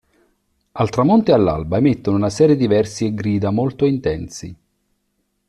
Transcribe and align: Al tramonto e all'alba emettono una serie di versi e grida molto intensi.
Al 0.71 0.89
tramonto 0.89 1.29
e 1.29 1.35
all'alba 1.35 1.77
emettono 1.77 2.17
una 2.17 2.31
serie 2.31 2.55
di 2.55 2.65
versi 2.65 3.05
e 3.05 3.13
grida 3.13 3.51
molto 3.51 3.85
intensi. 3.85 4.55